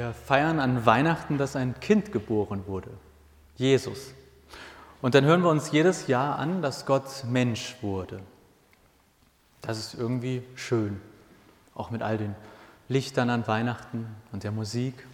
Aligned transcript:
Wir 0.00 0.14
feiern 0.14 0.60
an 0.60 0.86
Weihnachten, 0.86 1.36
dass 1.36 1.56
ein 1.56 1.78
Kind 1.78 2.10
geboren 2.10 2.66
wurde, 2.66 2.88
Jesus. 3.56 4.14
Und 5.02 5.14
dann 5.14 5.26
hören 5.26 5.42
wir 5.42 5.50
uns 5.50 5.72
jedes 5.72 6.06
Jahr 6.06 6.38
an, 6.38 6.62
dass 6.62 6.86
Gott 6.86 7.24
Mensch 7.28 7.76
wurde. 7.82 8.22
Das 9.60 9.78
ist 9.78 9.92
irgendwie 9.92 10.42
schön, 10.54 11.02
auch 11.74 11.90
mit 11.90 12.00
all 12.00 12.16
den 12.16 12.34
Lichtern 12.88 13.28
an 13.28 13.46
Weihnachten 13.46 14.06
und 14.32 14.42
der 14.42 14.52
Musik. 14.52 15.06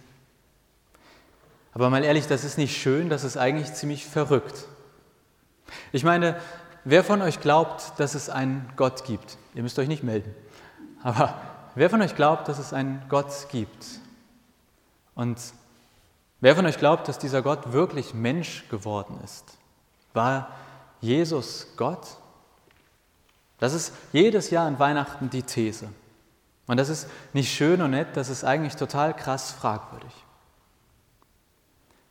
Aber 1.73 1.89
mal 1.89 2.05
ehrlich, 2.05 2.27
das 2.27 2.45
ist 2.45 2.57
nicht 2.57 2.77
schön, 2.77 3.09
das 3.09 3.25
ist 3.25 3.35
eigentlich 3.35 3.73
ziemlich 3.73 4.05
verrückt. 4.05 4.67
Ich 5.91 6.05
meine, 6.05 6.39
wer 6.85 7.03
von 7.03 7.21
euch 7.21 7.41
glaubt, 7.41 7.91
dass 7.99 8.15
es 8.15 8.29
einen 8.29 8.71
Gott 8.77 9.03
gibt? 9.03 9.37
Ihr 9.53 9.63
müsst 9.63 9.77
euch 9.79 9.89
nicht 9.89 10.03
melden. 10.03 10.33
Aber 11.03 11.33
wer 11.75 11.89
von 11.89 12.01
euch 12.01 12.15
glaubt, 12.15 12.47
dass 12.47 12.57
es 12.57 12.71
einen 12.71 13.03
Gott 13.09 13.49
gibt? 13.51 13.99
Und 15.17 15.39
wer 16.41 16.55
von 16.55 16.67
euch 16.67 16.77
glaubt, 16.77 17.07
dass 17.07 17.17
dieser 17.17 17.41
Gott 17.41 17.73
wirklich 17.73 18.13
Mensch 18.13 18.69
geworden 18.69 19.19
ist? 19.23 19.57
War 20.13 20.49
Jesus 21.01 21.73
Gott? 21.75 22.17
Das 23.57 23.73
ist 23.73 23.93
jedes 24.13 24.51
Jahr 24.51 24.67
an 24.67 24.77
Weihnachten 24.77 25.31
die 25.31 25.41
These. 25.41 25.89
Und 26.67 26.77
das 26.77 26.89
ist 26.89 27.09
nicht 27.33 27.51
schön 27.51 27.81
und 27.81 27.91
nett, 27.91 28.09
das 28.13 28.29
ist 28.29 28.43
eigentlich 28.43 28.75
total 28.75 29.15
krass 29.15 29.51
fragwürdig. 29.51 30.13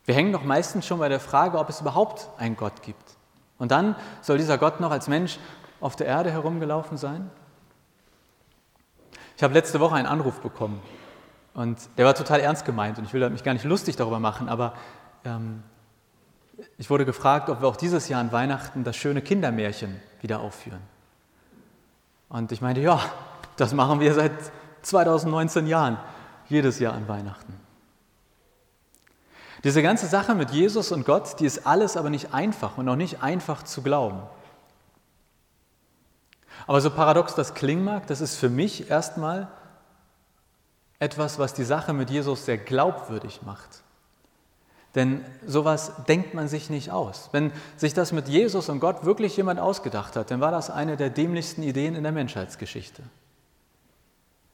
Wir 0.04 0.16
hängen 0.16 0.32
doch 0.32 0.42
meistens 0.42 0.84
schon 0.84 0.98
bei 0.98 1.08
der 1.08 1.20
Frage, 1.20 1.58
ob 1.58 1.68
es 1.68 1.80
überhaupt 1.80 2.28
einen 2.38 2.56
Gott 2.56 2.82
gibt. 2.82 3.16
Und 3.58 3.70
dann 3.70 3.94
soll 4.20 4.38
dieser 4.38 4.58
Gott 4.58 4.80
noch 4.80 4.90
als 4.90 5.06
Mensch 5.06 5.38
auf 5.80 5.94
der 5.94 6.08
Erde 6.08 6.32
herumgelaufen 6.32 6.96
sein? 6.96 7.30
Ich 9.36 9.44
habe 9.44 9.54
letzte 9.54 9.78
Woche 9.78 9.94
einen 9.94 10.08
Anruf 10.08 10.40
bekommen 10.40 10.82
und 11.56 11.78
der 11.96 12.04
war 12.04 12.14
total 12.14 12.40
ernst 12.40 12.66
gemeint 12.66 12.98
und 12.98 13.04
ich 13.06 13.14
will 13.14 13.28
mich 13.30 13.42
gar 13.42 13.54
nicht 13.54 13.64
lustig 13.64 13.96
darüber 13.96 14.20
machen, 14.20 14.50
aber 14.50 14.74
ähm, 15.24 15.62
ich 16.76 16.90
wurde 16.90 17.06
gefragt, 17.06 17.48
ob 17.48 17.62
wir 17.62 17.68
auch 17.68 17.76
dieses 17.76 18.10
Jahr 18.10 18.20
an 18.20 18.30
Weihnachten 18.30 18.84
das 18.84 18.94
schöne 18.94 19.22
Kindermärchen 19.22 19.98
wieder 20.20 20.40
aufführen. 20.40 20.82
Und 22.28 22.52
ich 22.52 22.60
meinte, 22.60 22.82
ja, 22.82 23.00
das 23.56 23.72
machen 23.72 24.00
wir 24.00 24.12
seit 24.12 24.32
2019 24.82 25.66
Jahren, 25.66 25.96
jedes 26.50 26.78
Jahr 26.78 26.92
an 26.92 27.08
Weihnachten. 27.08 27.54
Diese 29.64 29.82
ganze 29.82 30.08
Sache 30.08 30.34
mit 30.34 30.50
Jesus 30.50 30.92
und 30.92 31.06
Gott, 31.06 31.40
die 31.40 31.46
ist 31.46 31.66
alles 31.66 31.96
aber 31.96 32.10
nicht 32.10 32.34
einfach 32.34 32.76
und 32.76 32.86
auch 32.86 32.96
nicht 32.96 33.22
einfach 33.22 33.62
zu 33.62 33.80
glauben. 33.80 34.20
Aber 36.66 36.82
so 36.82 36.90
paradox 36.90 37.34
das 37.34 37.54
klingen 37.54 37.84
mag, 37.84 38.06
das 38.08 38.20
ist 38.20 38.36
für 38.36 38.50
mich 38.50 38.90
erstmal 38.90 39.48
etwas, 40.98 41.38
was 41.38 41.54
die 41.54 41.64
Sache 41.64 41.92
mit 41.92 42.10
Jesus 42.10 42.44
sehr 42.44 42.58
glaubwürdig 42.58 43.40
macht. 43.42 43.82
Denn 44.94 45.22
sowas 45.46 45.92
denkt 46.08 46.32
man 46.32 46.48
sich 46.48 46.70
nicht 46.70 46.90
aus. 46.90 47.28
Wenn 47.32 47.52
sich 47.76 47.92
das 47.92 48.12
mit 48.12 48.28
Jesus 48.28 48.70
und 48.70 48.80
Gott 48.80 49.04
wirklich 49.04 49.36
jemand 49.36 49.60
ausgedacht 49.60 50.16
hat, 50.16 50.30
dann 50.30 50.40
war 50.40 50.50
das 50.50 50.70
eine 50.70 50.96
der 50.96 51.10
dämlichsten 51.10 51.62
Ideen 51.62 51.94
in 51.94 52.02
der 52.02 52.12
Menschheitsgeschichte. 52.12 53.02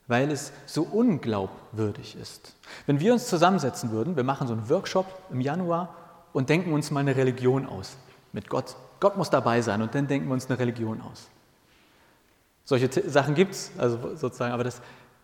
Weil 0.09 0.33
es 0.33 0.53
so 0.67 0.83
unglaubwürdig 0.83 2.17
ist. 2.21 2.57
Wenn 2.87 2.99
wir 2.99 3.13
uns 3.13 3.29
zusammensetzen 3.29 3.93
würden, 3.93 4.17
wir 4.17 4.25
machen 4.25 4.49
so 4.49 4.53
einen 4.55 4.69
Workshop 4.69 5.07
im 5.31 5.41
Januar 5.41 5.95
und 6.33 6.49
denken 6.49 6.73
uns 6.73 6.91
mal 6.91 7.01
eine 7.01 7.15
Religion 7.15 7.65
aus. 7.65 7.97
Mit 8.33 8.49
Gott. 8.49 8.75
Gott 8.99 9.17
muss 9.17 9.31
dabei 9.31 9.63
sein 9.63 9.81
und 9.81 9.95
dann 9.95 10.09
denken 10.09 10.27
wir 10.27 10.35
uns 10.35 10.51
eine 10.51 10.59
Religion 10.59 11.01
aus. 11.03 11.29
Solche 12.65 12.89
Sachen 13.09 13.35
gibt 13.35 13.55
es, 13.55 13.71
also 13.79 14.17
sozusagen, 14.17 14.53
aber 14.53 14.65
das, 14.65 14.81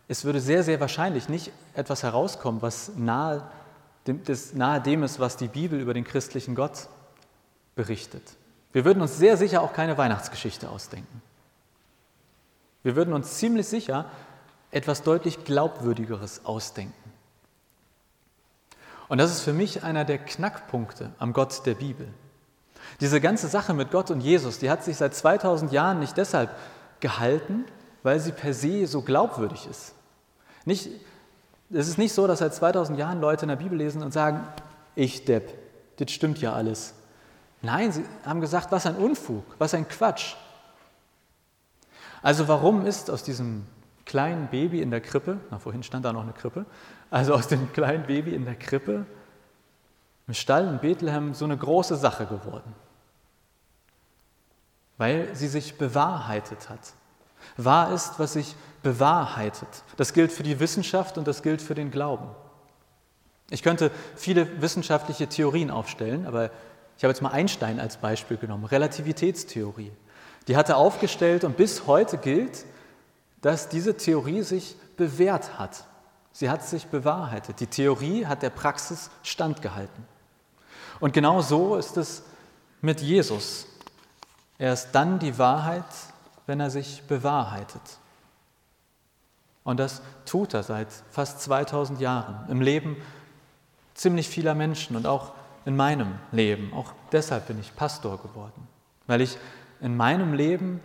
es 0.09 0.25
würde 0.25 0.41
sehr, 0.41 0.63
sehr 0.63 0.81
wahrscheinlich 0.81 1.29
nicht 1.29 1.53
etwas 1.75 2.03
herauskommen, 2.03 2.63
was 2.63 2.93
nahe 2.97 3.43
dem, 4.07 4.25
das 4.25 4.55
nahe 4.55 4.81
dem 4.81 5.03
ist, 5.03 5.21
was 5.21 5.37
die 5.37 5.49
Bibel 5.49 5.79
über 5.79 5.93
den 5.93 6.05
christlichen 6.05 6.55
Gott 6.55 6.89
berichtet. 7.77 8.23
Wir 8.73 8.87
würden 8.87 9.03
uns 9.03 9.19
sehr 9.19 9.37
sicher 9.37 9.63
auch 9.63 9.75
keine 9.75 9.99
Weihnachtsgeschichte 9.99 10.71
ausdenken. 10.71 11.23
Wir 12.83 12.97
würden 12.97 13.13
uns 13.13 13.37
ziemlich 13.37 13.67
sicher 13.67 14.07
etwas 14.71 15.03
deutlich 15.03 15.45
Glaubwürdigeres 15.45 16.45
ausdenken. 16.45 16.95
Und 19.09 19.19
das 19.19 19.31
ist 19.31 19.43
für 19.43 19.53
mich 19.53 19.85
einer 19.85 20.05
der 20.05 20.19
Knackpunkte 20.19 21.11
am 21.19 21.33
Gott 21.33 21.67
der 21.67 21.75
Bibel. 21.75 22.09
Diese 23.01 23.21
ganze 23.21 23.49
Sache 23.49 23.75
mit 23.75 23.91
Gott 23.91 24.11
und 24.11 24.21
Jesus, 24.21 24.59
die 24.59 24.71
hat 24.71 24.85
sich 24.85 24.97
seit 24.97 25.15
2000 25.15 25.73
Jahren 25.73 25.99
nicht 25.99 26.17
deshalb 26.17 26.51
gehalten, 27.01 27.65
weil 28.03 28.21
sie 28.21 28.33
per 28.33 28.55
se 28.55 28.87
so 28.87 29.03
glaubwürdig 29.03 29.67
ist. 29.67 29.95
Nicht, 30.69 30.91
es 31.71 31.89
ist 31.89 31.97
nicht 31.97 32.13
so, 32.13 32.27
dass 32.27 32.41
seit 32.41 32.55
2000 32.55 32.99
Jahren 32.99 33.23
Leute 33.23 33.47
in 33.47 33.49
der 33.49 33.57
Bibel 33.57 33.79
lesen 33.79 34.03
und 34.03 34.13
sagen, 34.13 34.47
ich 34.95 35.25
Depp, 35.25 35.55
das 35.97 36.11
stimmt 36.11 36.43
ja 36.43 36.53
alles. 36.53 36.93
Nein, 37.63 37.91
sie 37.91 38.05
haben 38.23 38.43
gesagt, 38.43 38.71
was 38.71 38.85
ein 38.85 38.97
Unfug, 38.97 39.45
was 39.57 39.73
ein 39.73 39.89
Quatsch. 39.89 40.35
Also 42.21 42.49
warum 42.49 42.85
ist 42.85 43.11
aus 43.11 43.23
diesem 43.23 43.65
kleinen 44.05 44.49
Baby 44.49 44.83
in 44.83 44.91
der 44.91 45.01
Krippe, 45.01 45.39
na 45.51 45.59
vorhin 45.59 45.83
stand 45.83 46.05
da 46.05 46.13
noch 46.13 46.23
eine 46.23 46.35
Krippe, 46.35 46.67
also 47.11 47.33
aus 47.33 47.49
dem 47.49 47.73
kleinen 47.73 48.07
Baby 48.07 48.35
in 48.35 48.45
der 48.45 48.57
Krippe 48.57 49.07
im 50.27 50.35
Stall 50.35 50.69
in 50.69 50.81
Bethlehem 50.81 51.33
so 51.33 51.47
eine 51.47 51.57
große 51.57 51.97
Sache 51.97 52.27
geworden? 52.27 52.75
Weil 54.99 55.35
sie 55.35 55.49
sich 55.49 55.79
bewahrheitet 55.79 56.69
hat. 56.69 56.93
Wahr 57.57 57.91
ist, 57.95 58.19
was 58.19 58.35
sich 58.35 58.55
bewahrheitet. 58.83 59.69
Das 59.97 60.13
gilt 60.13 60.33
für 60.33 60.43
die 60.43 60.61
Wissenschaft 60.61 61.19
und 61.19 61.27
das 61.27 61.43
gilt 61.43 61.63
für 61.63 61.75
den 61.75 61.91
Glauben. 61.91 62.29
Ich 63.51 63.63
könnte 63.63 63.91
viele 64.17 64.61
wissenschaftliche 64.61 65.27
Theorien 65.27 65.71
aufstellen, 65.71 66.27
aber 66.27 66.51
ich 66.97 67.05
habe 67.05 67.13
jetzt 67.13 67.23
mal 67.23 67.31
Einstein 67.31 67.81
als 67.81 67.97
Beispiel 67.97 68.37
genommen, 68.37 68.65
Relativitätstheorie. 68.65 69.93
Die 70.49 70.57
hatte 70.57 70.77
aufgestellt 70.77 71.45
und 71.45 71.57
bis 71.57 71.87
heute 71.87 72.19
gilt, 72.19 72.65
dass 73.41 73.69
diese 73.69 73.97
Theorie 73.97 74.43
sich 74.43 74.77
bewährt 74.97 75.59
hat. 75.59 75.85
Sie 76.33 76.51
hat 76.51 76.65
sich 76.65 76.87
bewahrheitet. 76.87 77.61
Die 77.61 77.67
Theorie 77.67 78.27
hat 78.27 78.43
der 78.43 78.51
Praxis 78.51 79.11
standgehalten. 79.23 80.05
Und 81.01 81.13
genau 81.13 81.41
so 81.41 81.77
ist 81.77 81.97
es 81.97 82.23
mit 82.81 83.01
Jesus. 83.01 83.67
Er 84.59 84.73
ist 84.73 84.91
dann 84.93 85.19
die 85.19 85.39
Wahrheit, 85.39 85.85
wenn 86.47 86.61
er 86.61 86.71
sich 86.71 87.03
bewahrheitet. 87.07 87.83
Und 89.69 89.79
das 89.79 90.01
tut 90.25 90.55
er 90.55 90.63
seit 90.63 90.89
fast 91.11 91.43
2000 91.43 92.01
Jahren 92.01 92.49
im 92.49 92.63
Leben 92.63 92.97
ziemlich 93.93 94.27
vieler 94.27 94.55
Menschen 94.55 94.97
und 94.97 95.07
auch 95.07 95.33
in 95.67 95.77
meinem 95.77 96.15
Leben. 96.33 96.73
Auch 96.73 96.95
deshalb 97.13 97.49
bin 97.49 97.61
ich 97.61 97.77
Pastor 97.77 98.17
geworden, 98.17 98.67
weil 99.07 99.21
ich 99.21 99.37
in 99.83 99.95
meinem 99.95 100.33
Leben 100.33 100.81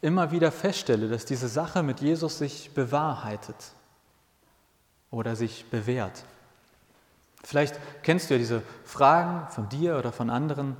immer 0.00 0.30
wieder 0.30 0.50
feststelle, 0.50 1.10
dass 1.10 1.26
diese 1.26 1.48
Sache 1.48 1.82
mit 1.82 2.00
Jesus 2.00 2.38
sich 2.38 2.70
bewahrheitet 2.72 3.72
oder 5.10 5.36
sich 5.36 5.66
bewährt. 5.66 6.24
Vielleicht 7.44 7.78
kennst 8.02 8.30
du 8.30 8.34
ja 8.34 8.38
diese 8.38 8.62
Fragen 8.86 9.50
von 9.50 9.68
dir 9.68 9.98
oder 9.98 10.12
von 10.12 10.30
anderen. 10.30 10.78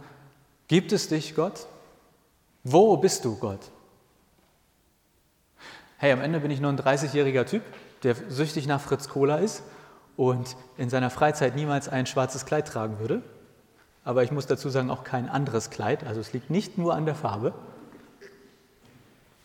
Gibt 0.67 0.93
es 0.93 1.09
dich, 1.09 1.37
Gott? 1.37 1.67
Wo 2.65 2.97
bist 2.97 3.27
du, 3.27 3.37
Gott? 3.37 3.71
Hey, 6.01 6.13
am 6.13 6.21
Ende 6.21 6.39
bin 6.39 6.53
ich 6.53 6.61
nur 6.61 6.71
ein 6.71 6.79
30-jähriger 6.79 7.45
Typ, 7.45 7.63
der 8.05 8.15
süchtig 8.29 8.69
nach 8.69 8.81
Fritz 8.81 9.09
Cola 9.09 9.39
ist 9.39 9.65
und 10.17 10.57
in 10.77 10.91
seiner 10.91 11.11
Freizeit 11.11 11.57
niemals 11.57 11.89
ein 11.89 12.07
schwarzes 12.07 12.47
Kleid 12.47 12.69
tragen 12.69 13.01
würde. 13.01 13.21
Aber 14.05 14.23
ich 14.23 14.31
muss 14.31 14.47
dazu 14.47 14.69
sagen, 14.69 14.93
auch 14.93 15.03
kein 15.03 15.29
anderes 15.29 15.71
Kleid. 15.71 16.07
Also 16.07 16.21
es 16.21 16.33
liegt 16.33 16.51
nicht 16.51 16.79
nur 16.79 16.95
an 16.95 17.05
der 17.05 17.17
Farbe. 17.17 17.53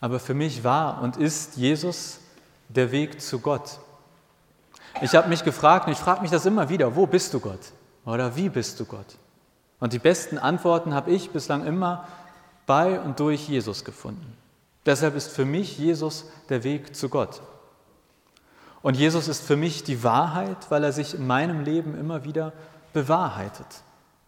Aber 0.00 0.20
für 0.20 0.34
mich 0.34 0.62
war 0.62 1.02
und 1.02 1.16
ist 1.16 1.56
Jesus 1.56 2.20
der 2.68 2.92
Weg 2.92 3.20
zu 3.20 3.40
Gott. 3.40 3.80
Ich 5.02 5.16
habe 5.16 5.28
mich 5.28 5.42
gefragt 5.42 5.88
und 5.88 5.92
ich 5.92 5.98
frage 5.98 6.22
mich 6.22 6.30
das 6.30 6.46
immer 6.46 6.68
wieder, 6.68 6.94
wo 6.94 7.08
bist 7.08 7.34
du 7.34 7.40
Gott? 7.40 7.72
Oder 8.06 8.36
wie 8.36 8.48
bist 8.48 8.78
du 8.78 8.84
Gott? 8.84 9.16
Und 9.80 9.92
die 9.92 9.98
besten 9.98 10.38
Antworten 10.38 10.94
habe 10.94 11.10
ich 11.10 11.30
bislang 11.30 11.66
immer 11.66 12.06
bei 12.64 13.00
und 13.00 13.18
durch 13.18 13.48
Jesus 13.48 13.84
gefunden. 13.84 14.43
Deshalb 14.86 15.14
ist 15.14 15.28
für 15.28 15.44
mich 15.44 15.78
Jesus 15.78 16.26
der 16.48 16.64
Weg 16.64 16.94
zu 16.94 17.08
Gott. 17.08 17.40
Und 18.82 18.96
Jesus 18.98 19.28
ist 19.28 19.42
für 19.42 19.56
mich 19.56 19.82
die 19.82 20.02
Wahrheit, 20.02 20.70
weil 20.70 20.84
er 20.84 20.92
sich 20.92 21.14
in 21.14 21.26
meinem 21.26 21.64
Leben 21.64 21.98
immer 21.98 22.24
wieder 22.24 22.52
bewahrheitet, 22.92 23.66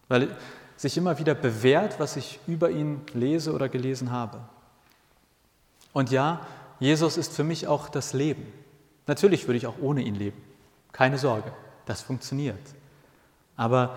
weil 0.07 0.35
sich 0.75 0.97
immer 0.97 1.19
wieder 1.19 1.35
bewährt, 1.35 1.99
was 1.99 2.17
ich 2.17 2.39
über 2.47 2.71
ihn 2.71 3.01
lese 3.13 3.53
oder 3.53 3.69
gelesen 3.69 4.11
habe. 4.11 4.39
Und 5.93 6.11
ja, 6.11 6.41
Jesus 6.79 7.17
ist 7.17 7.33
für 7.33 7.43
mich 7.43 7.67
auch 7.67 7.89
das 7.89 8.13
Leben. 8.13 8.51
Natürlich 9.07 9.47
würde 9.47 9.57
ich 9.57 9.67
auch 9.67 9.79
ohne 9.79 10.01
ihn 10.01 10.15
leben. 10.15 10.41
Keine 10.91 11.17
Sorge, 11.17 11.51
das 11.85 12.01
funktioniert. 12.01 12.59
Aber 13.55 13.95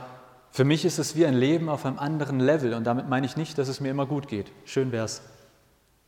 für 0.51 0.65
mich 0.65 0.85
ist 0.85 0.99
es 0.99 1.17
wie 1.17 1.27
ein 1.27 1.35
Leben 1.35 1.69
auf 1.69 1.87
einem 1.87 1.99
anderen 1.99 2.41
Level 2.41 2.75
und 2.75 2.85
damit 2.85 3.09
meine 3.09 3.27
ich 3.27 3.37
nicht, 3.37 3.59
dass 3.59 3.69
es 3.69 3.81
mir 3.81 3.91
immer 3.91 4.07
gut 4.07 4.29
geht. 4.29 4.51
Schön 4.65 4.93
wäre 4.93 5.05
es. 5.05 5.23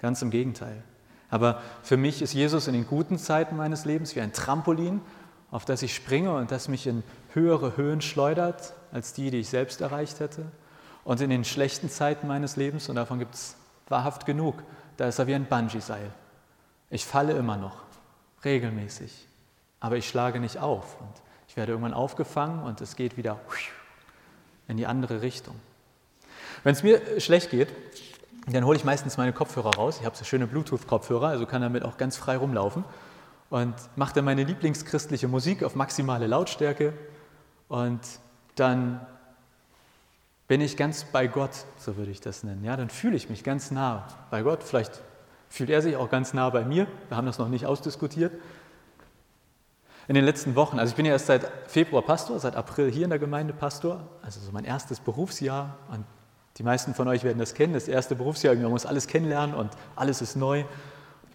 Ganz 0.02 0.20
im 0.20 0.30
Gegenteil. 0.30 0.82
Aber 1.30 1.62
für 1.82 1.96
mich 1.96 2.20
ist 2.20 2.34
Jesus 2.34 2.66
in 2.66 2.74
den 2.74 2.86
guten 2.86 3.16
Zeiten 3.16 3.56
meines 3.56 3.86
Lebens 3.86 4.14
wie 4.14 4.20
ein 4.20 4.34
Trampolin 4.34 5.00
auf 5.52 5.66
das 5.66 5.82
ich 5.82 5.94
springe 5.94 6.34
und 6.34 6.50
das 6.50 6.66
mich 6.66 6.86
in 6.86 7.04
höhere 7.34 7.76
Höhen 7.76 8.00
schleudert 8.00 8.72
als 8.90 9.12
die, 9.12 9.30
die 9.30 9.40
ich 9.40 9.50
selbst 9.50 9.82
erreicht 9.82 10.18
hätte. 10.18 10.46
Und 11.04 11.20
in 11.20 11.30
den 11.30 11.44
schlechten 11.44 11.90
Zeiten 11.90 12.26
meines 12.26 12.56
Lebens, 12.56 12.88
und 12.88 12.96
davon 12.96 13.18
gibt 13.18 13.34
es 13.34 13.56
wahrhaft 13.88 14.24
genug, 14.24 14.62
da 14.96 15.06
ist 15.06 15.18
er 15.18 15.26
wie 15.26 15.34
ein 15.34 15.44
Bungee-Seil. 15.44 16.10
Ich 16.88 17.04
falle 17.04 17.34
immer 17.34 17.58
noch, 17.58 17.82
regelmäßig, 18.44 19.28
aber 19.78 19.98
ich 19.98 20.08
schlage 20.08 20.40
nicht 20.40 20.58
auf. 20.58 20.98
Und 21.00 21.12
ich 21.48 21.56
werde 21.56 21.72
irgendwann 21.72 21.94
aufgefangen 21.94 22.62
und 22.62 22.80
es 22.80 22.96
geht 22.96 23.18
wieder 23.18 23.38
in 24.68 24.78
die 24.78 24.86
andere 24.86 25.20
Richtung. 25.20 25.54
Wenn 26.64 26.72
es 26.72 26.82
mir 26.82 27.20
schlecht 27.20 27.50
geht, 27.50 27.68
dann 28.46 28.64
hole 28.64 28.76
ich 28.76 28.84
meistens 28.84 29.16
meine 29.16 29.32
Kopfhörer 29.32 29.74
raus. 29.76 29.98
Ich 30.00 30.06
habe 30.06 30.16
so 30.16 30.24
schöne 30.24 30.46
Bluetooth-Kopfhörer, 30.46 31.28
also 31.28 31.46
kann 31.46 31.62
damit 31.62 31.84
auch 31.84 31.96
ganz 31.96 32.16
frei 32.16 32.36
rumlaufen. 32.36 32.84
Und 33.50 33.74
mache 33.96 34.14
dann 34.14 34.24
meine 34.24 34.44
lieblingschristliche 34.44 35.28
Musik 35.28 35.62
auf 35.62 35.74
maximale 35.74 36.26
Lautstärke. 36.26 36.92
Und 37.68 38.00
dann 38.56 39.06
bin 40.48 40.60
ich 40.60 40.76
ganz 40.76 41.04
bei 41.04 41.28
Gott, 41.28 41.50
so 41.78 41.96
würde 41.96 42.10
ich 42.10 42.20
das 42.20 42.44
nennen. 42.44 42.64
Ja, 42.64 42.76
dann 42.76 42.90
fühle 42.90 43.16
ich 43.16 43.30
mich 43.30 43.44
ganz 43.44 43.70
nah 43.70 44.06
bei 44.30 44.42
Gott. 44.42 44.62
Vielleicht 44.62 45.00
fühlt 45.48 45.70
er 45.70 45.82
sich 45.82 45.96
auch 45.96 46.10
ganz 46.10 46.34
nah 46.34 46.50
bei 46.50 46.64
mir. 46.64 46.86
Wir 47.08 47.16
haben 47.16 47.26
das 47.26 47.38
noch 47.38 47.48
nicht 47.48 47.66
ausdiskutiert. 47.66 48.32
In 50.08 50.14
den 50.14 50.24
letzten 50.24 50.56
Wochen, 50.56 50.78
also 50.78 50.90
ich 50.90 50.96
bin 50.96 51.06
ja 51.06 51.12
erst 51.12 51.26
seit 51.26 51.50
Februar 51.68 52.02
Pastor, 52.02 52.38
seit 52.40 52.56
April 52.56 52.90
hier 52.90 53.04
in 53.04 53.10
der 53.10 53.18
Gemeinde 53.18 53.52
Pastor, 53.52 54.08
also 54.20 54.40
so 54.40 54.50
mein 54.50 54.64
erstes 54.64 54.98
Berufsjahr. 54.98 55.78
Und 55.90 56.04
die 56.58 56.62
meisten 56.62 56.94
von 56.94 57.08
euch 57.08 57.24
werden 57.24 57.38
das 57.38 57.54
kennen, 57.54 57.72
das 57.72 57.88
erste 57.88 58.14
Berufsjahr, 58.14 58.54
man 58.54 58.70
muss 58.70 58.86
alles 58.86 59.06
kennenlernen 59.06 59.54
und 59.54 59.70
alles 59.96 60.20
ist 60.20 60.36
neu. 60.36 60.64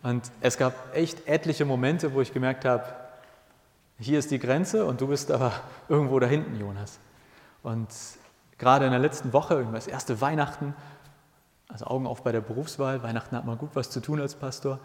Und 0.03 0.31
es 0.41 0.57
gab 0.57 0.95
echt 0.95 1.27
etliche 1.27 1.65
Momente, 1.65 2.13
wo 2.13 2.21
ich 2.21 2.33
gemerkt 2.33 2.65
habe, 2.65 2.83
hier 3.99 4.19
ist 4.19 4.29
die 4.29 4.37
Grenze 4.37 4.85
und 4.85 5.01
du 5.01 5.07
bist 5.07 5.31
aber 5.31 5.51
irgendwo 5.89 6.19
da 6.19 6.27
hinten, 6.27 6.55
Jonas. 6.59 6.99
Und 7.63 7.87
gerade 8.57 8.85
in 8.85 8.91
der 8.91 8.99
letzten 8.99 9.33
Woche, 9.33 9.67
das 9.73 9.87
erste 9.87 10.21
Weihnachten, 10.21 10.75
also 11.67 11.85
Augen 11.85 12.07
auf 12.07 12.23
bei 12.23 12.31
der 12.31 12.41
Berufswahl, 12.41 13.01
Weihnachten 13.03 13.35
hat 13.35 13.45
man 13.45 13.57
gut 13.57 13.71
was 13.73 13.89
zu 13.89 13.99
tun 13.99 14.21
als 14.21 14.35
Pastor. 14.35 14.79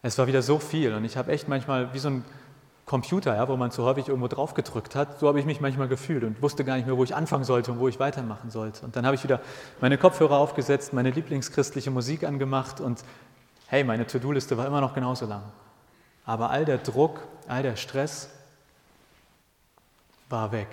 Es 0.00 0.18
war 0.18 0.26
wieder 0.26 0.42
so 0.42 0.58
viel 0.58 0.94
und 0.94 1.04
ich 1.04 1.16
habe 1.16 1.30
echt 1.30 1.46
manchmal 1.46 1.92
wie 1.94 1.98
so 1.98 2.08
ein 2.08 2.24
Computer, 2.84 3.36
ja, 3.36 3.48
wo 3.48 3.56
man 3.56 3.70
zu 3.70 3.84
häufig 3.84 4.08
irgendwo 4.08 4.28
drauf 4.28 4.54
gedrückt 4.54 4.94
hat, 4.94 5.20
so 5.20 5.28
habe 5.28 5.38
ich 5.38 5.46
mich 5.46 5.60
manchmal 5.60 5.88
gefühlt 5.88 6.24
und 6.24 6.42
wusste 6.42 6.64
gar 6.64 6.76
nicht 6.76 6.86
mehr, 6.86 6.96
wo 6.96 7.04
ich 7.04 7.14
anfangen 7.14 7.44
sollte 7.44 7.72
und 7.72 7.78
wo 7.78 7.88
ich 7.88 8.00
weitermachen 8.00 8.50
sollte. 8.50 8.84
Und 8.84 8.96
dann 8.96 9.06
habe 9.06 9.14
ich 9.14 9.22
wieder 9.22 9.40
meine 9.80 9.98
Kopfhörer 9.98 10.36
aufgesetzt, 10.36 10.92
meine 10.92 11.10
lieblingschristliche 11.10 11.90
Musik 11.90 12.24
angemacht 12.24 12.80
und 12.80 13.04
hey, 13.68 13.84
meine 13.84 14.06
To-Do-Liste 14.06 14.58
war 14.58 14.66
immer 14.66 14.80
noch 14.80 14.94
genauso 14.94 15.26
lang. 15.26 15.42
Aber 16.26 16.50
all 16.50 16.64
der 16.64 16.78
Druck, 16.78 17.20
all 17.48 17.62
der 17.62 17.76
Stress 17.76 18.28
war 20.28 20.52
weg. 20.52 20.68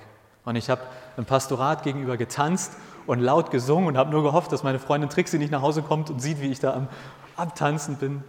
Und 0.46 0.56
ich 0.56 0.70
habe 0.70 0.82
im 1.16 1.26
Pastorat 1.26 1.84
gegenüber 1.84 2.18
getanzt 2.18 2.74
und 3.06 3.20
laut 3.20 3.52
gesungen 3.52 3.88
und 3.88 3.98
habe 3.98 4.10
nur 4.10 4.24
gehofft, 4.24 4.52
dass 4.52 4.64
meine 4.64 4.80
Freundin 4.80 5.10
Trixie 5.10 5.38
nicht 5.38 5.52
nach 5.52 5.62
Hause 5.62 5.84
kommt 5.84 6.10
und 6.10 6.20
sieht, 6.20 6.42
wie 6.42 6.52
ich 6.52 6.60
da 6.60 6.74
am 6.74 6.88
Abtanzen 7.36 7.98
bin. 7.98 8.24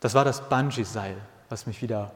Das 0.00 0.14
war 0.14 0.24
das 0.24 0.48
Bungee-Seil, 0.48 1.16
was 1.48 1.66
mich 1.66 1.82
wieder 1.82 2.12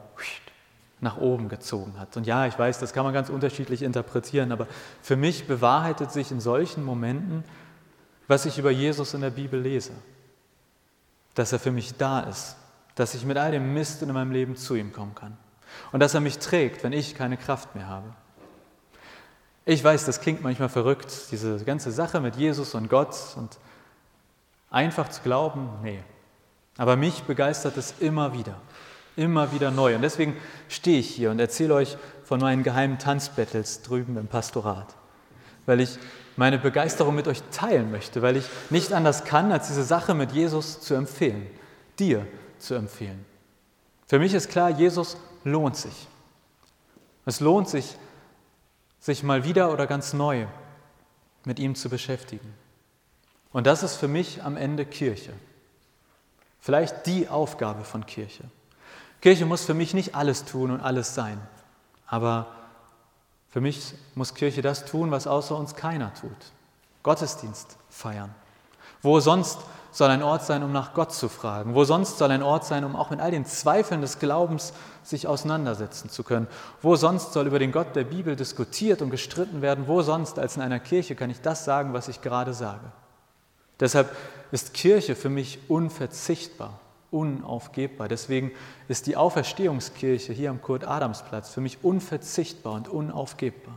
nach 0.99 1.17
oben 1.17 1.49
gezogen 1.49 1.99
hat. 1.99 2.15
Und 2.15 2.27
ja, 2.27 2.45
ich 2.45 2.57
weiß, 2.57 2.79
das 2.79 2.93
kann 2.93 3.03
man 3.03 3.13
ganz 3.13 3.29
unterschiedlich 3.29 3.81
interpretieren, 3.81 4.51
aber 4.51 4.67
für 5.01 5.15
mich 5.15 5.47
bewahrheitet 5.47 6.11
sich 6.11 6.31
in 6.31 6.39
solchen 6.39 6.83
Momenten, 6.83 7.43
was 8.27 8.45
ich 8.45 8.59
über 8.59 8.71
Jesus 8.71 9.13
in 9.13 9.21
der 9.21 9.31
Bibel 9.31 9.59
lese. 9.59 9.91
Dass 11.33 11.51
er 11.51 11.59
für 11.59 11.71
mich 11.71 11.97
da 11.97 12.21
ist, 12.21 12.55
dass 12.95 13.15
ich 13.15 13.25
mit 13.25 13.37
all 13.37 13.51
dem 13.51 13.73
Mist 13.73 14.03
in 14.03 14.11
meinem 14.13 14.31
Leben 14.31 14.55
zu 14.55 14.75
ihm 14.75 14.93
kommen 14.93 15.15
kann. 15.15 15.37
Und 15.91 16.01
dass 16.01 16.13
er 16.13 16.19
mich 16.19 16.37
trägt, 16.37 16.83
wenn 16.83 16.93
ich 16.93 17.15
keine 17.15 17.37
Kraft 17.37 17.73
mehr 17.75 17.87
habe. 17.87 18.13
Ich 19.65 19.83
weiß, 19.83 20.05
das 20.05 20.21
klingt 20.21 20.41
manchmal 20.41 20.69
verrückt, 20.69 21.31
diese 21.31 21.63
ganze 21.63 21.91
Sache 21.91 22.19
mit 22.19 22.35
Jesus 22.35 22.75
und 22.75 22.89
Gott 22.89 23.15
und 23.37 23.57
einfach 24.69 25.09
zu 25.09 25.21
glauben, 25.21 25.69
nee, 25.81 26.03
aber 26.77 26.95
mich 26.95 27.23
begeistert 27.23 27.77
es 27.77 27.95
immer 27.99 28.33
wieder, 28.33 28.55
immer 29.15 29.51
wieder 29.51 29.71
neu. 29.71 29.95
Und 29.95 30.01
deswegen 30.01 30.37
stehe 30.69 30.99
ich 30.99 31.09
hier 31.09 31.31
und 31.31 31.39
erzähle 31.39 31.75
euch 31.75 31.97
von 32.23 32.39
meinen 32.39 32.63
geheimen 32.63 32.97
Tanzbattles 32.97 33.81
drüben 33.81 34.17
im 34.17 34.27
Pastorat, 34.27 34.95
weil 35.65 35.81
ich 35.81 35.99
meine 36.37 36.57
Begeisterung 36.57 37.15
mit 37.15 37.27
euch 37.27 37.43
teilen 37.51 37.91
möchte, 37.91 38.21
weil 38.21 38.37
ich 38.37 38.45
nicht 38.69 38.93
anders 38.93 39.25
kann, 39.25 39.51
als 39.51 39.67
diese 39.67 39.83
Sache 39.83 40.13
mit 40.13 40.31
Jesus 40.31 40.81
zu 40.81 40.93
empfehlen, 40.93 41.45
dir 41.99 42.25
zu 42.57 42.73
empfehlen. 42.73 43.25
Für 44.07 44.19
mich 44.19 44.33
ist 44.33 44.49
klar, 44.49 44.69
Jesus 44.69 45.17
lohnt 45.43 45.75
sich. 45.75 46.07
Es 47.25 47.39
lohnt 47.39 47.69
sich, 47.69 47.97
sich 48.99 49.23
mal 49.23 49.43
wieder 49.43 49.71
oder 49.71 49.87
ganz 49.87 50.13
neu 50.13 50.47
mit 51.45 51.59
ihm 51.59 51.75
zu 51.75 51.89
beschäftigen. 51.89 52.53
Und 53.51 53.67
das 53.67 53.83
ist 53.83 53.95
für 53.95 54.07
mich 54.07 54.43
am 54.43 54.57
Ende 54.57 54.85
Kirche. 54.85 55.33
Vielleicht 56.61 57.07
die 57.07 57.27
Aufgabe 57.27 57.83
von 57.83 58.05
Kirche. 58.05 58.43
Kirche 59.19 59.45
muss 59.45 59.65
für 59.65 59.73
mich 59.73 59.93
nicht 59.93 60.15
alles 60.15 60.45
tun 60.45 60.71
und 60.71 60.79
alles 60.79 61.15
sein, 61.15 61.39
aber 62.07 62.47
für 63.49 63.61
mich 63.61 63.93
muss 64.15 64.33
Kirche 64.33 64.61
das 64.61 64.85
tun, 64.85 65.11
was 65.11 65.27
außer 65.27 65.57
uns 65.57 65.75
keiner 65.75 66.13
tut. 66.13 66.31
Gottesdienst 67.03 67.77
feiern. 67.89 68.33
Wo 69.01 69.19
sonst 69.19 69.59
soll 69.91 70.09
ein 70.09 70.23
Ort 70.23 70.45
sein, 70.45 70.63
um 70.63 70.71
nach 70.71 70.93
Gott 70.93 71.11
zu 71.11 71.27
fragen? 71.27 71.75
Wo 71.75 71.83
sonst 71.83 72.17
soll 72.17 72.31
ein 72.31 72.43
Ort 72.43 72.65
sein, 72.65 72.83
um 72.83 72.95
auch 72.95 73.09
mit 73.09 73.19
all 73.19 73.31
den 73.31 73.45
Zweifeln 73.45 74.01
des 74.01 74.19
Glaubens 74.19 74.73
sich 75.03 75.27
auseinandersetzen 75.27 76.09
zu 76.09 76.23
können? 76.23 76.47
Wo 76.81 76.95
sonst 76.95 77.33
soll 77.33 77.47
über 77.47 77.59
den 77.59 77.71
Gott 77.71 77.95
der 77.95 78.03
Bibel 78.03 78.35
diskutiert 78.35 79.01
und 79.01 79.09
gestritten 79.09 79.61
werden? 79.61 79.87
Wo 79.87 80.01
sonst 80.01 80.39
als 80.39 80.55
in 80.55 80.61
einer 80.61 80.79
Kirche 80.79 81.15
kann 81.15 81.29
ich 81.29 81.41
das 81.41 81.65
sagen, 81.65 81.93
was 81.93 82.07
ich 82.07 82.21
gerade 82.21 82.53
sage? 82.53 82.91
Deshalb 83.81 84.15
ist 84.51 84.73
Kirche 84.73 85.15
für 85.15 85.29
mich 85.29 85.59
unverzichtbar, 85.67 86.79
unaufgebbar. 87.09 88.07
Deswegen 88.07 88.51
ist 88.87 89.07
die 89.07 89.17
Auferstehungskirche 89.17 90.31
hier 90.31 90.51
am 90.51 90.61
Kurt-Adams-Platz 90.61 91.49
für 91.49 91.61
mich 91.61 91.83
unverzichtbar 91.83 92.73
und 92.73 92.87
unaufgebbar. 92.87 93.73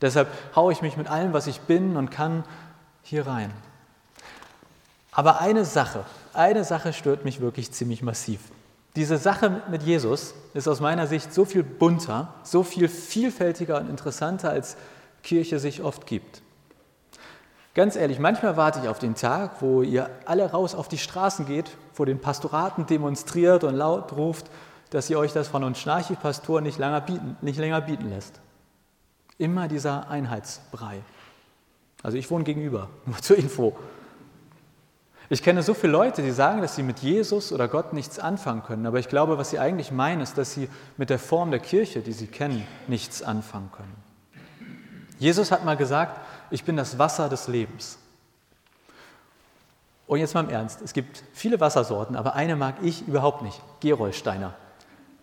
Deshalb 0.00 0.28
haue 0.56 0.72
ich 0.72 0.82
mich 0.82 0.96
mit 0.96 1.08
allem, 1.08 1.32
was 1.32 1.46
ich 1.46 1.60
bin 1.60 1.96
und 1.96 2.10
kann, 2.10 2.44
hier 3.02 3.26
rein. 3.26 3.52
Aber 5.12 5.40
eine 5.40 5.64
Sache, 5.64 6.04
eine 6.32 6.64
Sache 6.64 6.92
stört 6.92 7.24
mich 7.24 7.40
wirklich 7.40 7.70
ziemlich 7.70 8.02
massiv. 8.02 8.40
Diese 8.96 9.18
Sache 9.18 9.62
mit 9.70 9.82
Jesus 9.82 10.34
ist 10.54 10.68
aus 10.68 10.80
meiner 10.80 11.06
Sicht 11.06 11.32
so 11.32 11.44
viel 11.44 11.62
bunter, 11.62 12.34
so 12.42 12.62
viel 12.62 12.88
vielfältiger 12.88 13.78
und 13.78 13.90
interessanter, 13.90 14.50
als 14.50 14.76
Kirche 15.22 15.58
sich 15.58 15.82
oft 15.82 16.06
gibt. 16.06 16.42
Ganz 17.74 17.96
ehrlich, 17.96 18.20
manchmal 18.20 18.56
warte 18.56 18.78
ich 18.80 18.88
auf 18.88 19.00
den 19.00 19.16
Tag, 19.16 19.60
wo 19.60 19.82
ihr 19.82 20.08
alle 20.26 20.48
raus 20.48 20.76
auf 20.76 20.86
die 20.86 20.98
Straßen 20.98 21.44
geht, 21.44 21.70
vor 21.92 22.06
den 22.06 22.20
Pastoraten 22.20 22.86
demonstriert 22.86 23.64
und 23.64 23.74
laut 23.74 24.12
ruft, 24.12 24.46
dass 24.90 25.10
ihr 25.10 25.18
euch 25.18 25.32
das 25.32 25.48
von 25.48 25.64
uns 25.64 25.80
Schnarchi-Pastoren 25.80 26.62
nicht, 26.62 26.78
nicht 27.42 27.58
länger 27.58 27.80
bieten 27.80 28.10
lässt. 28.10 28.40
Immer 29.38 29.66
dieser 29.66 30.08
Einheitsbrei. 30.08 31.00
Also 32.04 32.16
ich 32.16 32.30
wohne 32.30 32.44
gegenüber, 32.44 32.90
nur 33.06 33.18
zur 33.18 33.36
Info. 33.36 33.76
Ich 35.28 35.42
kenne 35.42 35.64
so 35.64 35.74
viele 35.74 35.94
Leute, 35.94 36.22
die 36.22 36.30
sagen, 36.30 36.62
dass 36.62 36.76
sie 36.76 36.84
mit 36.84 37.00
Jesus 37.00 37.50
oder 37.50 37.66
Gott 37.66 37.92
nichts 37.92 38.20
anfangen 38.20 38.62
können, 38.62 38.86
aber 38.86 39.00
ich 39.00 39.08
glaube, 39.08 39.36
was 39.36 39.50
sie 39.50 39.58
eigentlich 39.58 39.90
meinen, 39.90 40.20
ist, 40.20 40.38
dass 40.38 40.52
sie 40.52 40.68
mit 40.96 41.10
der 41.10 41.18
Form 41.18 41.50
der 41.50 41.60
Kirche, 41.60 42.02
die 42.02 42.12
sie 42.12 42.28
kennen, 42.28 42.64
nichts 42.86 43.22
anfangen 43.22 43.72
können. 43.72 43.96
Jesus 45.18 45.50
hat 45.50 45.64
mal 45.64 45.76
gesagt, 45.76 46.20
ich 46.50 46.64
bin 46.64 46.76
das 46.76 46.98
Wasser 46.98 47.28
des 47.28 47.48
Lebens. 47.48 47.98
Und 50.06 50.18
jetzt 50.18 50.34
mal 50.34 50.44
im 50.44 50.50
Ernst, 50.50 50.82
es 50.82 50.92
gibt 50.92 51.22
viele 51.32 51.60
Wassersorten, 51.60 52.16
aber 52.16 52.34
eine 52.34 52.56
mag 52.56 52.76
ich 52.82 53.06
überhaupt 53.08 53.42
nicht, 53.42 53.60
Gerolsteiner. 53.80 54.54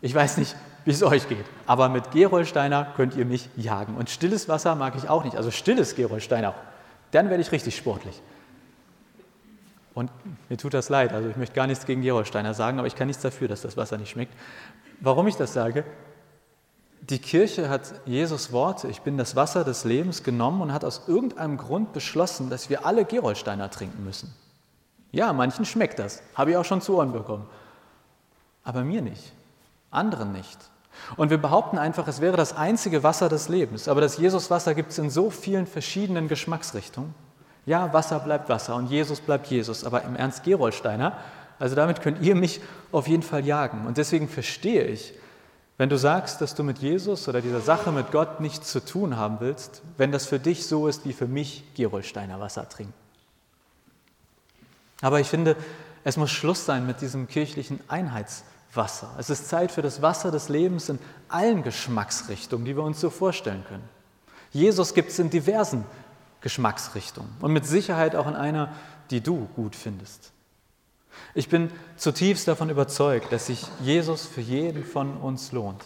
Ich 0.01 0.13
weiß 0.13 0.37
nicht, 0.37 0.55
wie 0.85 0.91
es 0.91 1.03
euch 1.03 1.29
geht, 1.29 1.45
aber 1.67 1.89
mit 1.89 2.11
Gerolsteiner 2.11 2.87
könnt 2.95 3.15
ihr 3.15 3.25
mich 3.25 3.49
jagen. 3.55 3.95
Und 3.95 4.09
stilles 4.09 4.49
Wasser 4.49 4.75
mag 4.75 4.95
ich 4.95 5.07
auch 5.07 5.23
nicht, 5.23 5.37
also 5.37 5.51
stilles 5.51 5.95
Gerolsteiner, 5.95 6.55
dann 7.11 7.29
werde 7.29 7.41
ich 7.41 7.51
richtig 7.51 7.75
sportlich. 7.75 8.19
Und 9.93 10.09
mir 10.49 10.57
tut 10.57 10.73
das 10.73 10.89
leid, 10.89 11.13
also 11.13 11.29
ich 11.29 11.35
möchte 11.35 11.53
gar 11.53 11.67
nichts 11.67 11.85
gegen 11.85 12.01
Gerolsteiner 12.01 12.53
sagen, 12.53 12.79
aber 12.79 12.87
ich 12.87 12.95
kann 12.95 13.07
nichts 13.07 13.21
dafür, 13.21 13.47
dass 13.47 13.61
das 13.61 13.77
Wasser 13.77 13.97
nicht 13.97 14.09
schmeckt. 14.09 14.33
Warum 14.99 15.27
ich 15.27 15.35
das 15.35 15.53
sage? 15.53 15.83
Die 17.01 17.19
Kirche 17.19 17.67
hat 17.67 17.93
Jesus 18.05 18.51
Worte, 18.51 18.87
ich 18.87 19.01
bin 19.01 19.17
das 19.17 19.35
Wasser 19.35 19.63
des 19.63 19.85
Lebens, 19.85 20.23
genommen 20.23 20.61
und 20.61 20.71
hat 20.71 20.85
aus 20.85 21.03
irgendeinem 21.07 21.57
Grund 21.57 21.93
beschlossen, 21.93 22.49
dass 22.49 22.69
wir 22.69 22.85
alle 22.85 23.05
Gerolsteiner 23.05 23.71
trinken 23.71 24.03
müssen. 24.05 24.33
Ja, 25.11 25.33
manchen 25.33 25.65
schmeckt 25.65 25.99
das, 25.99 26.21
habe 26.35 26.51
ich 26.51 26.57
auch 26.57 26.65
schon 26.65 26.81
zu 26.81 26.97
Ohren 26.97 27.11
bekommen. 27.11 27.47
Aber 28.63 28.83
mir 28.83 29.01
nicht, 29.01 29.33
anderen 29.89 30.31
nicht. 30.31 30.59
Und 31.17 31.31
wir 31.31 31.39
behaupten 31.39 31.79
einfach, 31.79 32.07
es 32.07 32.21
wäre 32.21 32.37
das 32.37 32.55
einzige 32.55 33.01
Wasser 33.03 33.29
des 33.29 33.49
Lebens. 33.49 33.87
Aber 33.87 34.01
das 34.01 34.17
Jesuswasser 34.17 34.75
gibt 34.75 34.91
es 34.91 34.99
in 34.99 35.09
so 35.09 35.31
vielen 35.31 35.65
verschiedenen 35.65 36.27
Geschmacksrichtungen. 36.27 37.15
Ja, 37.65 37.91
Wasser 37.93 38.19
bleibt 38.19 38.49
Wasser 38.49 38.75
und 38.75 38.87
Jesus 38.87 39.19
bleibt 39.21 39.47
Jesus. 39.47 39.83
Aber 39.83 40.03
im 40.03 40.15
Ernst 40.15 40.43
Gerolsteiner, 40.43 41.17
Also 41.61 41.75
damit 41.75 42.01
könnt 42.01 42.21
ihr 42.21 42.33
mich 42.33 42.59
auf 42.91 43.07
jeden 43.07 43.21
Fall 43.21 43.45
jagen. 43.45 43.85
Und 43.85 43.97
deswegen 43.97 44.27
verstehe 44.27 44.85
ich, 44.85 45.13
wenn 45.81 45.89
du 45.89 45.97
sagst, 45.97 46.41
dass 46.41 46.53
du 46.53 46.61
mit 46.61 46.77
Jesus 46.77 47.27
oder 47.27 47.41
dieser 47.41 47.59
Sache 47.59 47.91
mit 47.91 48.11
Gott 48.11 48.39
nichts 48.39 48.71
zu 48.71 48.85
tun 48.85 49.17
haben 49.17 49.39
willst, 49.39 49.81
wenn 49.97 50.11
das 50.11 50.27
für 50.27 50.37
dich 50.37 50.67
so 50.67 50.87
ist 50.87 51.05
wie 51.05 51.11
für 51.11 51.25
mich 51.25 51.63
Gerolsteiner 51.73 52.39
Wasser 52.39 52.69
trinken. 52.69 52.93
Aber 55.01 55.19
ich 55.19 55.27
finde, 55.27 55.55
es 56.03 56.17
muss 56.17 56.29
Schluss 56.29 56.67
sein 56.67 56.85
mit 56.85 57.01
diesem 57.01 57.27
kirchlichen 57.27 57.79
Einheitswasser. 57.87 59.09
Es 59.17 59.31
ist 59.31 59.49
Zeit 59.49 59.71
für 59.71 59.81
das 59.81 60.03
Wasser 60.03 60.29
des 60.29 60.49
Lebens 60.49 60.87
in 60.87 60.99
allen 61.29 61.63
Geschmacksrichtungen, 61.63 62.63
die 62.63 62.75
wir 62.75 62.83
uns 62.83 63.01
so 63.01 63.09
vorstellen 63.09 63.65
können. 63.67 63.89
Jesus 64.51 64.93
gibt 64.93 65.09
es 65.09 65.17
in 65.17 65.31
diversen 65.31 65.83
Geschmacksrichtungen 66.41 67.31
und 67.39 67.53
mit 67.53 67.65
Sicherheit 67.65 68.15
auch 68.15 68.27
in 68.27 68.35
einer, 68.35 68.71
die 69.09 69.21
du 69.21 69.49
gut 69.55 69.75
findest. 69.75 70.31
Ich 71.33 71.49
bin 71.49 71.71
zutiefst 71.97 72.47
davon 72.47 72.69
überzeugt, 72.69 73.31
dass 73.31 73.47
sich 73.47 73.65
Jesus 73.81 74.25
für 74.25 74.41
jeden 74.41 74.83
von 74.83 75.17
uns 75.17 75.51
lohnt. 75.51 75.83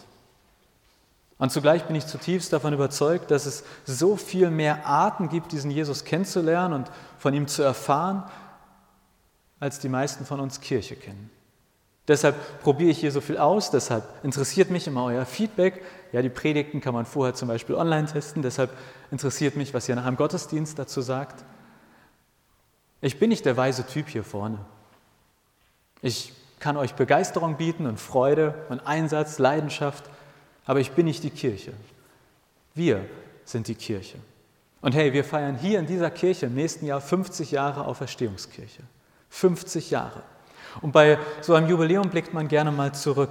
Und 1.38 1.52
zugleich 1.52 1.84
bin 1.84 1.96
ich 1.96 2.06
zutiefst 2.06 2.52
davon 2.52 2.72
überzeugt, 2.72 3.30
dass 3.30 3.44
es 3.44 3.62
so 3.84 4.16
viel 4.16 4.50
mehr 4.50 4.86
Arten 4.86 5.28
gibt, 5.28 5.52
diesen 5.52 5.70
Jesus 5.70 6.04
kennenzulernen 6.04 6.72
und 6.72 6.90
von 7.18 7.34
ihm 7.34 7.46
zu 7.46 7.62
erfahren, 7.62 8.24
als 9.60 9.78
die 9.78 9.88
meisten 9.88 10.24
von 10.24 10.40
uns 10.40 10.60
Kirche 10.60 10.96
kennen. 10.96 11.30
Deshalb 12.08 12.62
probiere 12.62 12.90
ich 12.90 12.98
hier 12.98 13.10
so 13.10 13.20
viel 13.20 13.36
aus, 13.36 13.70
deshalb 13.70 14.04
interessiert 14.22 14.70
mich 14.70 14.86
immer 14.86 15.04
euer 15.04 15.26
Feedback. 15.26 15.82
Ja, 16.12 16.22
die 16.22 16.28
Predigten 16.28 16.80
kann 16.80 16.94
man 16.94 17.04
vorher 17.04 17.34
zum 17.34 17.48
Beispiel 17.48 17.74
online 17.74 18.06
testen, 18.06 18.42
deshalb 18.42 18.70
interessiert 19.10 19.56
mich, 19.56 19.74
was 19.74 19.88
ihr 19.88 19.96
nach 19.96 20.06
einem 20.06 20.16
Gottesdienst 20.16 20.78
dazu 20.78 21.00
sagt. 21.00 21.44
Ich 23.00 23.18
bin 23.18 23.28
nicht 23.28 23.44
der 23.44 23.56
weise 23.56 23.86
Typ 23.86 24.08
hier 24.08 24.24
vorne. 24.24 24.58
Ich 26.02 26.32
kann 26.58 26.76
euch 26.76 26.94
Begeisterung 26.94 27.56
bieten 27.56 27.86
und 27.86 27.98
Freude 27.98 28.54
und 28.68 28.80
Einsatz, 28.86 29.38
Leidenschaft, 29.38 30.04
aber 30.64 30.80
ich 30.80 30.92
bin 30.92 31.06
nicht 31.06 31.22
die 31.22 31.30
Kirche. 31.30 31.72
Wir 32.74 33.04
sind 33.44 33.68
die 33.68 33.74
Kirche. 33.74 34.18
Und 34.80 34.94
hey, 34.94 35.12
wir 35.12 35.24
feiern 35.24 35.56
hier 35.56 35.78
in 35.78 35.86
dieser 35.86 36.10
Kirche 36.10 36.46
im 36.46 36.54
nächsten 36.54 36.86
Jahr 36.86 37.00
50 37.00 37.50
Jahre 37.50 37.86
Auferstehungskirche. 37.86 38.82
50 39.30 39.90
Jahre. 39.90 40.22
Und 40.82 40.92
bei 40.92 41.18
so 41.40 41.54
einem 41.54 41.68
Jubiläum 41.68 42.10
blickt 42.10 42.34
man 42.34 42.48
gerne 42.48 42.70
mal 42.70 42.94
zurück. 42.94 43.30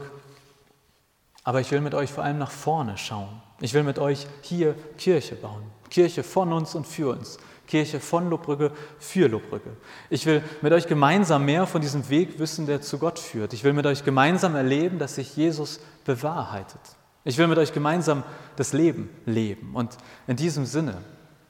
Aber 1.44 1.62
ich 1.62 1.72
will 1.72 1.82
mit 1.82 1.94
euch 1.94 2.12
vor 2.12 2.24
allem 2.24 2.40
nach 2.40 2.52
vorne 2.52 2.98
schauen. 2.98 3.42
Ich 3.62 3.74
will 3.74 3.84
mit 3.84 4.00
euch 4.00 4.26
hier 4.42 4.76
Kirche 4.98 5.36
bauen. 5.36 5.64
Kirche 5.90 6.24
von 6.24 6.52
uns 6.52 6.76
und 6.76 6.88
für 6.88 7.10
uns. 7.10 7.38
Kirche 7.68 8.00
von 8.00 8.30
Lobbrügge 8.30 8.72
für 9.00 9.28
Lobbrügge. 9.28 9.72
Ich 10.10 10.26
will 10.26 10.44
mit 10.62 10.74
euch 10.74 10.88
gemeinsam 10.88 11.46
mehr 11.46 11.68
von 11.68 11.82
diesem 11.82 12.10
Weg 12.10 12.40
wissen, 12.40 12.66
der 12.66 12.82
zu 12.82 12.98
Gott 12.98 13.20
führt. 13.20 13.54
Ich 13.54 13.64
will 13.64 13.74
mit 13.74 13.86
euch 13.86 14.04
gemeinsam 14.04 14.56
erleben, 14.56 15.00
dass 15.00 15.16
sich 15.16 15.36
Jesus 15.36 15.80
bewahrheitet. 16.06 16.82
Ich 17.24 17.38
will 17.38 17.48
mit 17.48 17.58
euch 17.58 17.74
gemeinsam 17.74 18.24
das 18.56 18.74
Leben 18.74 19.10
leben. 19.26 19.76
Und 19.76 19.98
in 20.28 20.36
diesem 20.36 20.66
Sinne, 20.66 20.98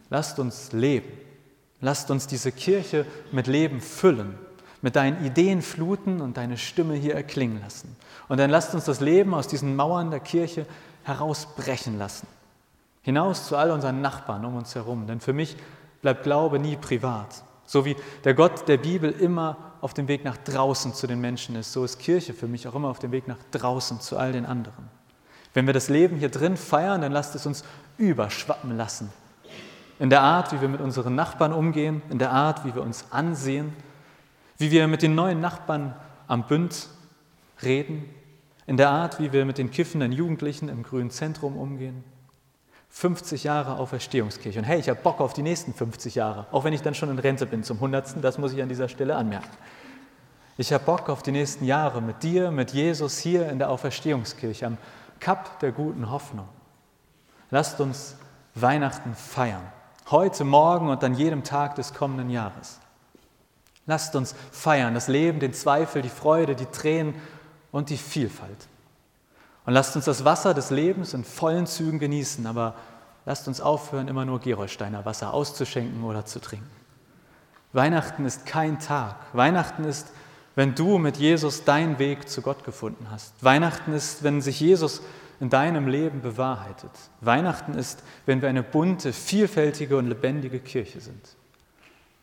lasst 0.10 0.40
uns 0.40 0.72
leben. 0.72 1.12
Lasst 1.82 2.10
uns 2.10 2.28
diese 2.28 2.52
Kirche 2.52 3.06
mit 3.32 3.48
Leben 3.48 3.82
füllen 3.82 4.38
mit 4.86 4.96
deinen 4.96 5.26
Ideen 5.26 5.64
fluten 5.64 6.22
und 6.22 6.38
deine 6.38 6.60
Stimme 6.60 6.94
hier 6.94 7.16
erklingen 7.16 7.60
lassen. 7.60 7.96
Und 8.28 8.40
dann 8.40 8.52
lasst 8.52 8.76
uns 8.76 8.86
das 8.86 9.00
Leben 9.00 9.34
aus 9.34 9.48
diesen 9.48 9.76
Mauern 9.76 10.12
der 10.12 10.20
Kirche 10.20 10.68
herausbrechen 11.04 11.98
lassen. 11.98 12.28
Hinaus 13.02 13.48
zu 13.48 13.58
all 13.58 13.72
unseren 13.72 14.02
Nachbarn 14.02 14.46
um 14.46 14.56
uns 14.56 14.76
herum. 14.76 15.08
Denn 15.08 15.22
für 15.22 15.34
mich 15.34 15.58
bleibt 16.06 16.24
Glaube 16.24 16.60
nie 16.60 16.78
privat. 16.78 17.44
So 17.66 17.84
wie 17.84 17.96
der 18.24 18.34
Gott 18.34 18.68
der 18.68 18.78
Bibel 18.78 19.12
immer 19.12 19.58
auf 19.82 19.94
dem 19.94 20.08
Weg 20.08 20.24
nach 20.24 20.38
draußen 20.38 20.94
zu 20.94 21.08
den 21.08 21.20
Menschen 21.20 21.56
ist, 21.56 21.74
so 21.74 21.84
ist 21.84 22.00
Kirche 22.00 22.34
für 22.34 22.48
mich 22.48 22.68
auch 22.68 22.76
immer 22.76 22.90
auf 22.90 23.00
dem 23.00 23.12
Weg 23.12 23.28
nach 23.28 23.40
draußen 23.52 24.00
zu 24.00 24.18
all 24.18 24.32
den 24.32 24.46
anderen. 24.46 24.90
Wenn 25.54 25.66
wir 25.66 25.74
das 25.74 25.90
Leben 25.90 26.18
hier 26.18 26.30
drin 26.30 26.58
feiern, 26.58 27.02
dann 27.02 27.12
lasst 27.12 27.36
es 27.36 27.46
uns 27.46 27.64
überschwappen 27.98 28.78
lassen. 28.78 29.12
In 30.00 30.10
der 30.10 30.22
Art, 30.22 30.54
wie 30.54 30.62
wir 30.62 30.68
mit 30.68 30.82
unseren 30.82 31.16
Nachbarn 31.16 31.54
umgehen, 31.54 32.02
in 32.10 32.20
der 32.20 32.32
Art, 32.32 32.66
wie 32.66 32.76
wir 32.76 32.82
uns 32.82 33.06
ansehen 33.12 33.74
wie 34.58 34.72
wir 34.72 34.88
mit 34.88 35.02
den 35.02 35.16
neuen 35.16 35.42
Nachbarn 35.42 35.96
am 36.28 36.48
Bünd 36.48 36.88
reden, 37.64 38.06
in 38.68 38.78
der 38.78 38.90
Art, 38.90 39.20
wie 39.20 39.32
wir 39.32 39.46
mit 39.46 39.58
den 39.58 39.70
kiffenden 39.70 40.12
Jugendlichen 40.12 40.70
im 40.70 40.84
grünen 40.84 41.12
Zentrum 41.12 41.58
umgehen. 41.58 42.04
50 42.96 43.44
Jahre 43.44 43.78
Auferstehungskirche. 43.78 44.58
Und 44.58 44.64
hey, 44.64 44.80
ich 44.80 44.88
habe 44.88 45.02
Bock 45.02 45.20
auf 45.20 45.34
die 45.34 45.42
nächsten 45.42 45.74
50 45.74 46.16
Jahre, 46.16 46.46
auch 46.54 46.64
wenn 46.64 46.72
ich 46.72 46.82
dann 46.82 46.96
schon 46.96 47.10
in 47.10 47.20
Rente 47.20 47.46
bin 47.46 47.62
zum 47.62 47.76
100. 47.76 48.24
Das 48.24 48.38
muss 48.38 48.54
ich 48.54 48.62
an 48.62 48.70
dieser 48.70 48.88
Stelle 48.88 49.18
anmerken. 49.18 49.50
Ich 50.58 50.72
habe 50.72 50.86
Bock 50.86 51.10
auf 51.10 51.22
die 51.22 51.34
nächsten 51.34 51.66
Jahre 51.66 52.02
mit 52.02 52.24
dir, 52.24 52.52
mit 52.52 52.72
Jesus 52.72 53.18
hier 53.18 53.50
in 53.50 53.60
der 53.60 53.70
Auferstehungskirche 53.70 54.66
am 54.66 54.78
Kap 55.20 55.60
der 55.60 55.74
guten 55.74 56.10
Hoffnung. 56.10 56.48
Lasst 57.52 57.82
uns 57.82 58.16
Weihnachten 58.54 59.14
feiern. 59.14 59.64
Heute, 60.10 60.46
morgen 60.46 60.88
und 60.88 61.04
an 61.04 61.16
jedem 61.16 61.44
Tag 61.44 61.76
des 61.76 61.94
kommenden 61.94 62.30
Jahres. 62.30 62.80
Lasst 63.88 64.16
uns 64.16 64.36
feiern, 64.54 64.94
das 64.94 65.10
Leben, 65.10 65.42
den 65.42 65.54
Zweifel, 65.54 66.02
die 66.02 66.08
Freude, 66.08 66.56
die 66.56 66.66
Tränen 66.68 67.16
und 67.74 67.90
die 67.90 67.98
Vielfalt. 67.98 68.70
Und 69.66 69.74
lasst 69.74 69.96
uns 69.96 70.06
das 70.06 70.26
Wasser 70.26 70.54
des 70.54 70.70
Lebens 70.70 71.14
in 71.14 71.24
vollen 71.24 71.66
Zügen 71.66 72.00
genießen, 72.00 72.46
aber 72.46 72.76
lasst 73.26 73.48
uns 73.48 73.62
aufhören, 73.62 74.08
immer 74.08 74.26
nur 74.26 74.40
Gerolsteiner 74.40 75.06
Wasser 75.06 75.34
auszuschenken 75.34 76.04
oder 76.04 76.26
zu 76.26 76.40
trinken. 76.40 76.70
Weihnachten 77.74 78.26
ist 78.26 78.46
kein 78.46 78.80
Tag. 78.80 79.16
Weihnachten 79.34 79.84
ist, 79.84 80.12
wenn 80.56 80.76
du 80.76 80.98
mit 80.98 81.18
Jesus 81.18 81.66
deinen 81.66 82.00
Weg 82.00 82.30
zu 82.30 82.42
Gott 82.42 82.64
gefunden 82.64 83.08
hast. 83.12 83.34
Weihnachten 83.44 83.92
ist, 83.94 84.24
wenn 84.24 84.42
sich 84.42 84.60
Jesus 84.60 85.02
in 85.40 85.50
deinem 85.50 85.88
Leben 85.88 86.22
bewahrheitet. 86.22 86.92
Weihnachten 87.20 87.74
ist, 87.74 88.04
wenn 88.26 88.42
wir 88.42 88.48
eine 88.48 88.64
bunte, 88.64 89.12
vielfältige 89.12 89.98
und 89.98 90.08
lebendige 90.08 90.60
Kirche 90.60 91.02
sind. 91.02 91.36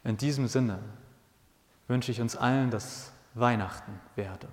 In 0.04 0.16
diesem 0.16 0.49
Sinne 0.49 0.78
wünsche 1.88 2.11
ich 2.11 2.20
uns 2.20 2.37
allen, 2.37 2.70
dass 2.70 3.12
Weihnachten 3.34 4.00
werde. 4.16 4.49